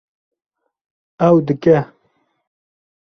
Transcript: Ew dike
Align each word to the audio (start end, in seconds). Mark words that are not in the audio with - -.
Ew 1.27 1.35
dike 1.47 1.75